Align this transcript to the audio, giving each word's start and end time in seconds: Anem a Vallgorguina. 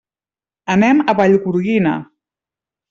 Anem 0.77 1.03
a 1.13 1.17
Vallgorguina. 1.21 1.95